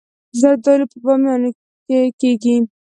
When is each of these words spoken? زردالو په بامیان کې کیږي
زردالو 0.39 0.85
په 0.91 0.97
بامیان 1.03 1.41
کې 1.87 1.99
کیږي 2.19 2.55